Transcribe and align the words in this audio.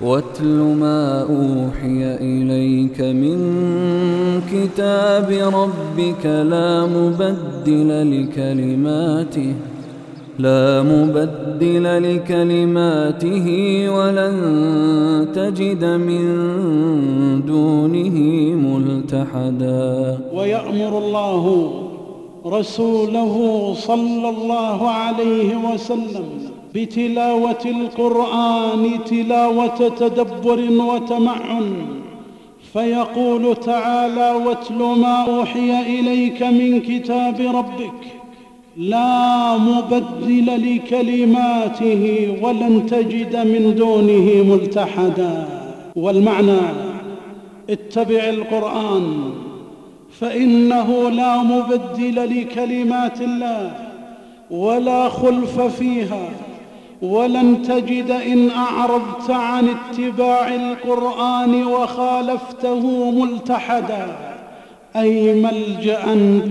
واتل 0.00 0.58
ما 0.80 1.22
أوحي 1.22 2.16
إليك 2.20 3.00
من 3.00 3.38
كتاب 4.52 5.28
ربك 5.30 6.26
لا 6.26 6.86
مبدل 6.86 7.90
لكلماته 8.14 9.54
لا 10.38 10.82
مبدل 10.82 11.84
لكلماته 12.14 13.46
ولن 13.96 14.36
تجد 15.34 15.84
من 15.84 16.24
دونه 17.46 18.16
ملتحدا. 18.68 20.18
ويأمر 20.34 20.98
الله 20.98 21.44
رسوله 22.46 23.34
صلى 23.78 24.28
الله 24.28 24.90
عليه 24.90 25.56
وسلم 25.56 26.24
بتلاوة 26.74 27.64
القرآن 27.64 29.04
تلاوة 29.04 29.88
تدبر 29.88 30.60
وتمعن. 30.70 31.72
فيقول 32.72 33.56
تعالى 33.56 34.44
واتل 34.46 34.74
ما 34.74 35.24
أوحي 35.28 35.80
إليك 35.80 36.42
من 36.42 36.80
كتاب 36.80 37.40
ربك 37.54 38.00
لا 38.76 39.56
مبدل 39.58 40.76
لكلماته 40.76 42.34
ولن 42.42 42.86
تجد 42.86 43.36
من 43.36 43.74
دونه 43.74 44.54
ملتحدا. 44.54 45.48
والمعنى 45.96 46.60
اتبع 47.70 48.28
القرآن. 48.28 49.32
فإنه 50.20 51.10
لا 51.10 51.42
مبدل 51.42 52.40
لكلمات 52.40 53.20
الله 53.20 53.72
ولا 54.50 55.08
خلف 55.08 55.60
فيها 55.60 56.28
ولن 57.02 57.62
تجد 57.62 58.10
إن 58.10 58.50
أعرضت 58.50 59.30
عن 59.30 59.68
اتباع 59.68 60.54
القرآن 60.54 61.64
وخالفته 61.64 63.10
ملتحدا 63.10 64.06
أي 64.96 65.34
ملجأ 65.34 66.02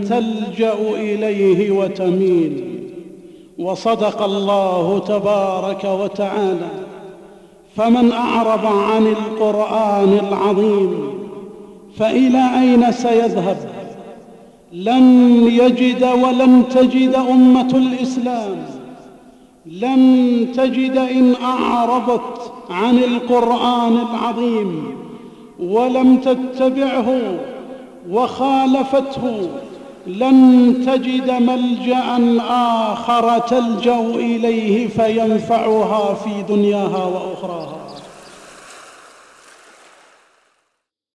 تلجأ 0.10 0.74
إليه 0.96 1.72
وتميل. 1.72 2.80
وصدق 3.60 4.24
الله 4.24 5.00
تبارك 5.08 5.84
وتعالى 5.84 6.70
فمن 7.78 8.12
أعرض 8.12 8.66
عن 8.66 9.08
القرآن 9.08 10.20
العظيم 10.30 11.19
فإلى 11.98 12.60
أين 12.60 12.92
سيذهب؟ 12.92 13.58
لن 14.74 15.34
يجد 15.48 16.04
ولن 16.04 16.64
تجد 16.70 17.16
أمة 17.16 17.70
الإسلام. 17.74 18.66
لن 19.66 20.48
تجد 20.56 20.98
إن 20.98 21.36
أعرضت 21.44 22.52
عن 22.70 22.98
القرآن 22.98 23.98
العظيم 23.98 24.96
ولم 25.60 26.18
تتبعه 26.18 27.22
وخالفته. 28.12 29.50
لن 30.08 30.74
تجد 30.86 31.32
ملجأ 31.32 32.40
آخر 32.50 33.40
تلجأ 33.40 34.00
إليه 34.00 34.88
فينفعها 34.88 36.14
في 36.14 36.30
دنياها 36.54 37.06
وأخراها. 37.06 37.79